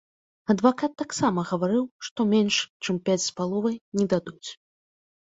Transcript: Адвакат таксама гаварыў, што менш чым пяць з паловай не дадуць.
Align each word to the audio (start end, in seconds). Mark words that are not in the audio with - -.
Адвакат 0.51 0.93
таксама 1.01 1.43
гаварыў, 1.49 1.83
што 2.07 2.25
менш 2.31 2.55
чым 2.83 2.95
пяць 3.09 3.19
з 3.25 3.35
паловай 3.41 3.75
не 3.99 4.05
дадуць. 4.15 4.49